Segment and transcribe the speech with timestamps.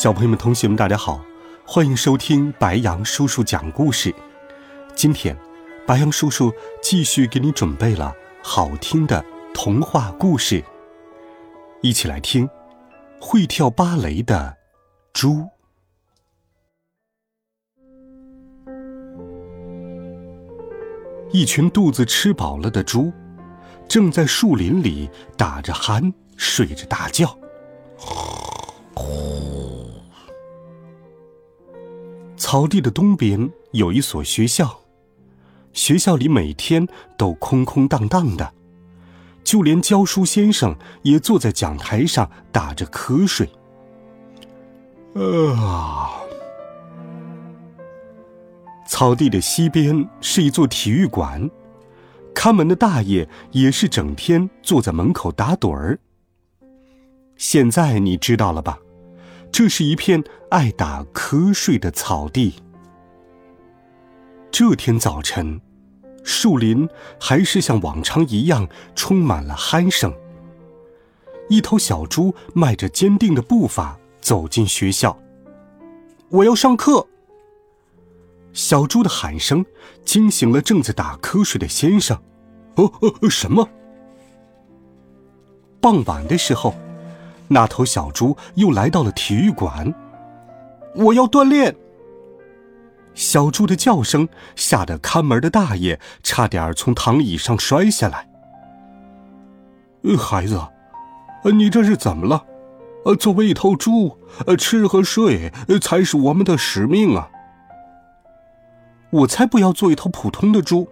[0.00, 1.20] 小朋友们、同学们，大家好，
[1.66, 4.14] 欢迎收听白羊叔叔讲故事。
[4.94, 5.36] 今天，
[5.88, 10.62] 白羊叔叔继续给你准备了好听的童话故事，
[11.82, 12.46] 一起来听
[13.20, 14.56] 《会跳芭蕾的
[15.12, 15.30] 猪》。
[21.32, 23.12] 一群肚子吃饱了的猪，
[23.88, 27.36] 正在树林里打着鼾，睡着大觉。
[32.38, 34.80] 草地的东边有一所学校，
[35.72, 36.86] 学校里每天
[37.16, 38.54] 都空空荡荡的，
[39.42, 43.50] 就连教书先生也坐在讲台上打着瞌睡。
[45.14, 46.12] 啊！
[48.86, 51.50] 草地的西边是一座体育馆，
[52.32, 55.98] 看门的大爷也是整天坐在门口打盹儿。
[57.36, 58.78] 现在你知道了吧？
[59.50, 62.54] 这是一片爱打瞌睡的草地。
[64.50, 65.60] 这天早晨，
[66.22, 66.88] 树林
[67.20, 70.12] 还是像往常一样充满了鼾声。
[71.48, 75.18] 一头小猪迈着坚定的步伐走进学校。
[76.28, 77.06] 我要上课。
[78.52, 79.64] 小猪的喊声
[80.04, 82.16] 惊醒了正在打瞌睡的先生。
[82.76, 83.68] 哦哦，什么？
[85.80, 86.74] 傍晚的时候。
[87.48, 89.92] 那头小猪又来到了体育馆。
[90.94, 91.74] 我要锻炼。
[93.14, 98.28] 小猪的叫声吓得看门的大爷差点从躺椅上摔下来。
[100.16, 100.60] 孩子，
[101.42, 102.44] 呃你这是怎么了？
[103.04, 107.28] 呃，作为一头猪，呃，吃和睡才是我们的使命啊。
[109.10, 110.88] 我才不要做一头普通的猪，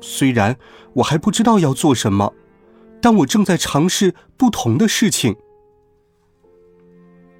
[0.00, 0.56] 虽然
[0.94, 2.32] 我还不知道要做什么，
[3.00, 5.36] 但我正在尝试不同的事情。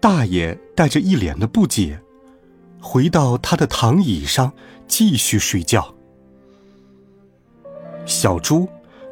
[0.00, 2.00] 大爷带着一脸的不解，
[2.80, 4.50] 回到他的躺椅上
[4.88, 5.94] 继续睡觉。
[8.06, 8.66] 小猪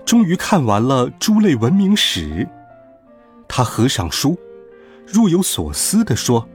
[0.06, 2.48] 终于看完了猪类文明史，
[3.46, 4.38] 他合上书，
[5.06, 6.48] 若有所思地说：“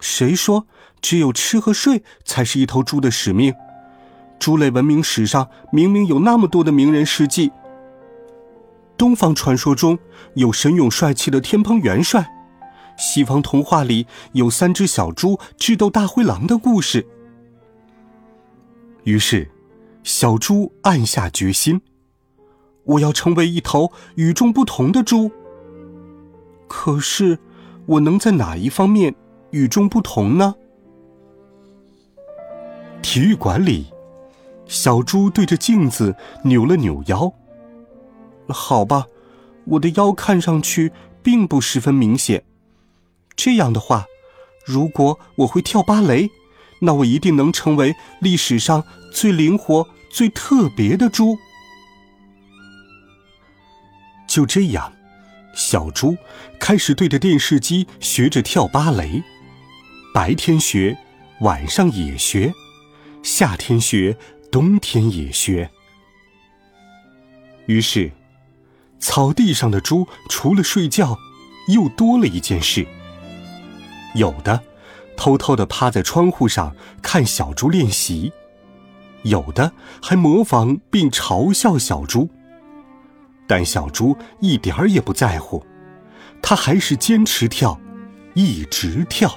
[0.00, 0.66] 谁说
[1.00, 3.54] 只有吃和睡才是一头猪的使命？
[4.40, 7.52] 猪类文明史上明明有那么多的名人事迹。
[8.98, 9.96] 东方传说中
[10.34, 12.28] 有神勇帅气的天蓬元帅。”
[12.96, 17.06] 西方童话里有三只小猪智斗大灰狼的故事。
[19.04, 19.50] 于是，
[20.02, 21.80] 小猪暗下决心：
[22.84, 25.30] 我要成为一头与众不同的猪。
[26.68, 27.38] 可是，
[27.86, 29.14] 我能在哪一方面
[29.50, 30.54] 与众不同呢？
[33.02, 33.86] 体育馆里，
[34.66, 37.32] 小猪对着镜子扭了扭腰。
[38.48, 39.06] 好吧，
[39.66, 40.90] 我的腰看上去
[41.22, 42.42] 并不十分明显。
[43.36, 44.06] 这样的话，
[44.64, 46.30] 如果我会跳芭蕾，
[46.80, 51.38] 那我一定能成为历史上最灵活、最特别的猪。
[54.26, 54.92] 就这样，
[55.54, 56.16] 小猪
[56.58, 59.22] 开始对着电视机学着跳芭蕾，
[60.12, 60.96] 白天学，
[61.40, 62.52] 晚上也学，
[63.22, 64.16] 夏天学，
[64.50, 65.70] 冬天也学。
[67.66, 68.12] 于是，
[68.98, 71.16] 草地上的猪除了睡觉，
[71.68, 72.86] 又多了一件事。
[74.14, 74.60] 有的
[75.16, 78.32] 偷偷的趴在窗户上看小猪练习，
[79.22, 82.28] 有的还模仿并嘲笑小猪。
[83.46, 85.64] 但小猪一点儿也不在乎，
[86.40, 87.78] 他还是坚持跳，
[88.32, 89.30] 一直跳。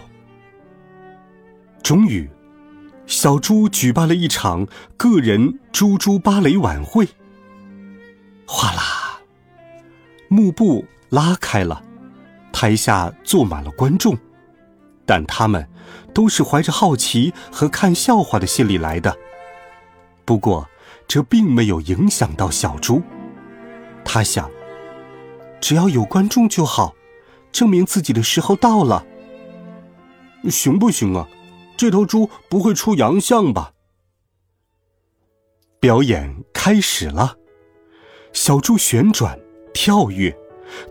[1.83, 2.29] 终于，
[3.05, 7.07] 小猪举办了一场个人猪猪芭蕾晚会。
[8.45, 9.19] 哗啦，
[10.29, 11.83] 幕布拉开了，
[12.51, 14.17] 台下坐满了观众。
[15.07, 15.67] 但他们
[16.13, 19.17] 都是怀着好奇和看笑话的心理来的。
[20.25, 20.69] 不过，
[21.07, 23.01] 这并没有影响到小猪。
[24.03, 24.51] 他想，
[25.61, 26.93] 只要有观众就好，
[27.51, 29.05] 证明自己的时候到了。
[30.49, 31.27] 行不行啊？
[31.77, 33.71] 这头猪不会出洋相吧？
[35.79, 37.37] 表演开始了，
[38.33, 39.39] 小猪旋转、
[39.73, 40.35] 跳跃，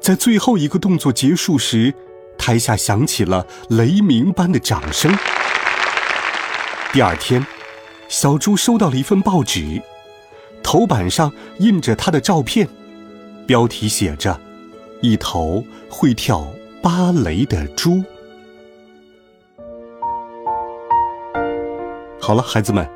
[0.00, 1.92] 在最后一个动作结束时，
[2.38, 5.12] 台下响起了雷鸣般的掌声。
[6.92, 7.44] 第二天，
[8.08, 9.82] 小猪收到了一份报纸，
[10.62, 12.68] 头版上印着他的照片，
[13.46, 14.40] 标题写着
[15.02, 16.46] ：“一头会跳
[16.82, 18.02] 芭蕾的猪。”
[22.18, 22.88] 好了，孩子们，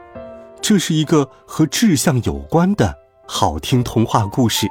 [0.60, 2.96] 这是一个和志向有关的
[3.26, 4.66] 好听童话故事。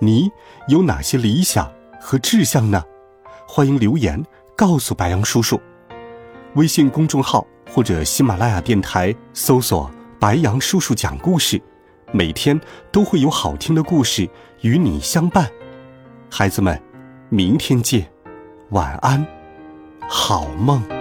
[0.00, 0.30] 你
[0.68, 2.84] 有哪些理想和志向呢？
[3.50, 4.22] 欢迎留言
[4.54, 5.58] 告诉白杨叔叔。
[6.54, 9.90] 微信公众号或者喜马拉雅电台搜索
[10.20, 11.60] “白杨叔叔讲故事”，
[12.12, 12.60] 每天
[12.92, 14.28] 都会有好听的故事
[14.60, 15.48] 与你相伴。
[16.30, 16.78] 孩子们，
[17.30, 18.06] 明天见，
[18.68, 19.26] 晚安，
[20.06, 20.97] 好梦。